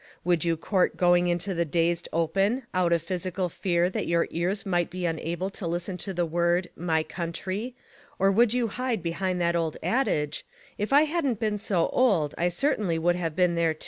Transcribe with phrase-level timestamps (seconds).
[0.23, 4.65] Would you court going into the dazed open, out of physical fear that your ears
[4.65, 7.75] might be unable to listen to the word, "My Country;"
[8.17, 10.43] or would you hide behind that old adage:
[10.79, 13.75] If I hadn't been so old I certainly would have been there.